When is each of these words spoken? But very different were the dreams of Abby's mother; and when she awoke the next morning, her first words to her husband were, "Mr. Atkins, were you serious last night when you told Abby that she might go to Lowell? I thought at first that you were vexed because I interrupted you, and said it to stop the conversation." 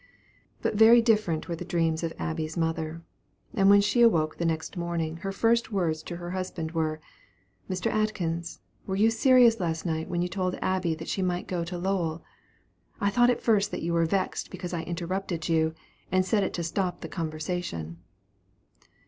But 0.63 0.73
very 0.73 0.99
different 0.99 1.47
were 1.47 1.55
the 1.55 1.63
dreams 1.63 2.01
of 2.01 2.11
Abby's 2.17 2.57
mother; 2.57 3.03
and 3.53 3.69
when 3.69 3.81
she 3.81 4.01
awoke 4.01 4.37
the 4.37 4.47
next 4.47 4.75
morning, 4.75 5.17
her 5.17 5.31
first 5.31 5.71
words 5.71 6.01
to 6.01 6.15
her 6.15 6.31
husband 6.31 6.71
were, 6.71 6.99
"Mr. 7.69 7.91
Atkins, 7.93 8.61
were 8.87 8.95
you 8.95 9.11
serious 9.11 9.59
last 9.59 9.85
night 9.85 10.09
when 10.09 10.23
you 10.23 10.27
told 10.27 10.57
Abby 10.59 10.95
that 10.95 11.07
she 11.07 11.21
might 11.21 11.47
go 11.47 11.63
to 11.63 11.77
Lowell? 11.77 12.23
I 12.99 13.11
thought 13.11 13.29
at 13.29 13.43
first 13.43 13.69
that 13.69 13.83
you 13.83 13.93
were 13.93 14.05
vexed 14.07 14.49
because 14.49 14.73
I 14.73 14.81
interrupted 14.81 15.47
you, 15.47 15.75
and 16.11 16.25
said 16.25 16.41
it 16.43 16.55
to 16.55 16.63
stop 16.63 17.01
the 17.01 17.07
conversation." 17.07 17.99